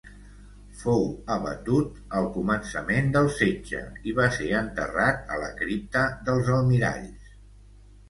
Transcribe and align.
Fou 0.77 1.03
abatut 1.35 1.99
al 2.21 2.31
començament 2.39 3.13
del 3.19 3.31
setge 3.37 3.85
i 4.13 4.17
va 4.23 4.29
ser 4.41 4.51
enterrat 4.65 5.33
a 5.37 5.41
la 5.47 5.55
Cripta 5.63 6.11
dels 6.31 6.55
Almiralls. 6.61 7.35